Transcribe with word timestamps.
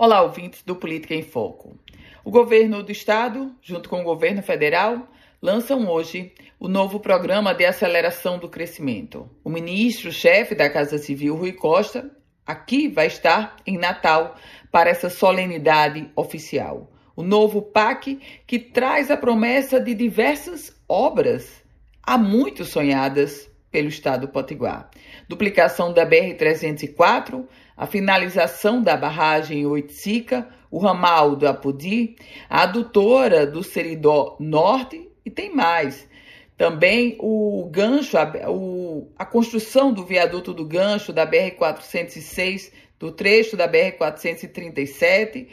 Olá, 0.00 0.22
ouvintes 0.22 0.62
do 0.62 0.76
Política 0.76 1.12
em 1.12 1.24
Foco. 1.24 1.76
O 2.24 2.30
governo 2.30 2.84
do 2.84 2.92
estado, 2.92 3.52
junto 3.60 3.88
com 3.88 4.00
o 4.00 4.04
governo 4.04 4.40
federal, 4.40 5.08
lançam 5.42 5.88
hoje 5.88 6.32
o 6.56 6.68
novo 6.68 7.00
programa 7.00 7.52
de 7.52 7.64
aceleração 7.64 8.38
do 8.38 8.48
crescimento. 8.48 9.28
O 9.42 9.50
ministro-chefe 9.50 10.54
da 10.54 10.70
Casa 10.70 10.98
Civil, 10.98 11.34
Rui 11.34 11.50
Costa, 11.50 12.12
aqui 12.46 12.86
vai 12.86 13.08
estar 13.08 13.56
em 13.66 13.76
Natal 13.76 14.36
para 14.70 14.88
essa 14.88 15.10
solenidade 15.10 16.08
oficial. 16.14 16.92
O 17.16 17.24
novo 17.24 17.60
PAC 17.60 18.20
que 18.46 18.60
traz 18.60 19.10
a 19.10 19.16
promessa 19.16 19.80
de 19.80 19.94
diversas 19.94 20.80
obras 20.88 21.64
há 22.04 22.16
muito 22.16 22.64
sonhadas 22.64 23.47
pelo 23.70 23.88
estado 23.88 24.28
Potiguar. 24.28 24.90
Duplicação 25.28 25.92
da 25.92 26.06
BR-304, 26.06 27.46
a 27.76 27.86
finalização 27.86 28.82
da 28.82 28.96
barragem 28.96 29.66
Oiticica, 29.66 30.48
o 30.70 30.78
ramal 30.78 31.36
do 31.36 31.46
Apodi, 31.46 32.16
a 32.48 32.62
adutora 32.62 33.46
do 33.46 33.62
Seridó 33.62 34.36
Norte 34.40 35.08
e 35.24 35.30
tem 35.30 35.54
mais. 35.54 36.08
Também 36.56 37.16
o 37.20 37.68
gancho, 37.70 38.18
a, 38.18 38.50
o, 38.50 39.12
a 39.16 39.24
construção 39.24 39.92
do 39.92 40.04
viaduto 40.04 40.52
do 40.52 40.64
gancho 40.64 41.12
da 41.12 41.24
BR-406, 41.24 42.72
do 42.98 43.12
trecho 43.12 43.56
da 43.56 43.68
BR-437, 43.68 45.46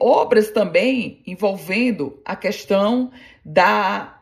obras 0.00 0.50
também 0.50 1.22
envolvendo 1.24 2.20
a 2.24 2.34
questão 2.34 3.12
da, 3.44 4.20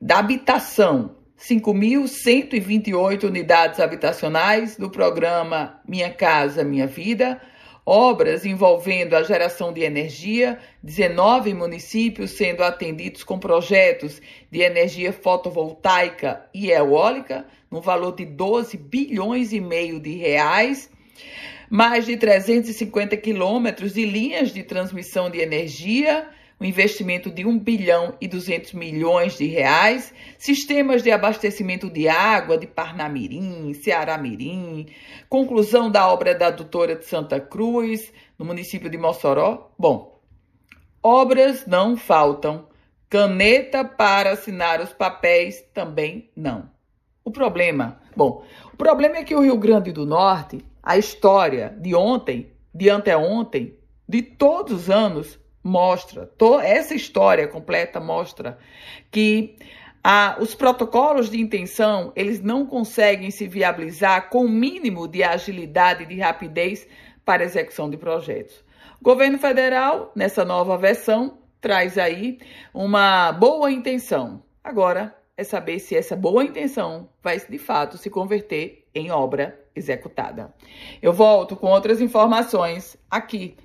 da 0.00 0.18
habitação, 0.18 1.16
5.128 1.38 3.24
unidades 3.24 3.80
habitacionais 3.80 4.76
do 4.76 4.88
programa 4.88 5.80
Minha 5.86 6.10
Casa 6.10 6.64
Minha 6.64 6.86
Vida, 6.86 7.40
obras 7.84 8.46
envolvendo 8.46 9.14
a 9.14 9.22
geração 9.22 9.72
de 9.72 9.82
energia, 9.82 10.58
19 10.82 11.52
municípios 11.52 12.30
sendo 12.30 12.62
atendidos 12.62 13.22
com 13.24 13.38
projetos 13.38 14.22
de 14.50 14.60
energia 14.60 15.12
fotovoltaica 15.12 16.46
e 16.54 16.70
eólica, 16.70 17.46
no 17.70 17.80
valor 17.80 18.14
de 18.14 18.24
12 18.24 18.76
bilhões 18.76 19.52
e 19.52 19.60
meio 19.60 20.00
de 20.00 20.16
reais 20.16 20.88
mais 21.68 22.06
de 22.06 22.16
350 22.16 23.16
quilômetros 23.16 23.94
de 23.94 24.04
linhas 24.04 24.52
de 24.52 24.62
transmissão 24.62 25.28
de 25.28 25.40
energia 25.40 26.28
um 26.64 26.66
investimento 26.66 27.30
de 27.30 27.44
1 27.44 27.58
bilhão 27.58 28.14
e 28.18 28.26
200 28.26 28.72
milhões 28.72 29.36
de 29.36 29.46
reais, 29.46 30.14
sistemas 30.38 31.02
de 31.02 31.10
abastecimento 31.10 31.90
de 31.90 32.08
água 32.08 32.56
de 32.56 32.66
Parnamirim, 32.66 33.74
Ceará-Mirim, 33.74 34.86
conclusão 35.28 35.90
da 35.90 36.10
obra 36.10 36.34
da 36.34 36.46
adutora 36.46 36.96
de 36.96 37.04
Santa 37.04 37.38
Cruz, 37.38 38.10
no 38.38 38.46
município 38.46 38.88
de 38.88 38.96
Mossoró. 38.96 39.74
Bom, 39.78 40.18
obras 41.02 41.66
não 41.66 41.98
faltam, 41.98 42.66
caneta 43.10 43.84
para 43.84 44.30
assinar 44.30 44.80
os 44.80 44.92
papéis 44.94 45.60
também 45.74 46.30
não. 46.34 46.70
O 47.22 47.30
problema, 47.30 48.00
bom, 48.16 48.42
o 48.72 48.76
problema 48.76 49.18
é 49.18 49.24
que 49.24 49.34
o 49.34 49.42
Rio 49.42 49.58
Grande 49.58 49.92
do 49.92 50.06
Norte, 50.06 50.64
a 50.82 50.96
história 50.96 51.76
de 51.78 51.94
ontem, 51.94 52.50
de 52.74 52.88
anteontem, 52.88 53.76
de 54.08 54.22
todos 54.22 54.72
os 54.72 54.90
anos, 54.90 55.43
mostra, 55.64 56.30
essa 56.62 56.94
história 56.94 57.48
completa 57.48 57.98
mostra 57.98 58.58
que 59.10 59.56
os 60.38 60.54
protocolos 60.54 61.30
de 61.30 61.40
intenção 61.40 62.12
eles 62.14 62.42
não 62.42 62.66
conseguem 62.66 63.30
se 63.30 63.48
viabilizar 63.48 64.28
com 64.28 64.44
o 64.44 64.48
mínimo 64.48 65.08
de 65.08 65.22
agilidade 65.22 66.02
e 66.02 66.06
de 66.06 66.20
rapidez 66.20 66.86
para 67.24 67.42
execução 67.42 67.88
de 67.88 67.96
projetos. 67.96 68.62
O 69.00 69.04
governo 69.04 69.38
federal, 69.38 70.12
nessa 70.14 70.44
nova 70.44 70.76
versão, 70.76 71.38
traz 71.60 71.96
aí 71.96 72.38
uma 72.74 73.32
boa 73.32 73.72
intenção. 73.72 74.42
Agora 74.62 75.16
é 75.36 75.42
saber 75.42 75.78
se 75.78 75.96
essa 75.96 76.14
boa 76.14 76.44
intenção 76.44 77.08
vai 77.22 77.40
de 77.40 77.58
fato 77.58 77.96
se 77.96 78.10
converter 78.10 78.86
em 78.94 79.10
obra 79.10 79.58
executada. 79.74 80.54
Eu 81.00 81.12
volto 81.12 81.56
com 81.56 81.68
outras 81.68 82.00
informações 82.00 82.96
aqui 83.10 83.56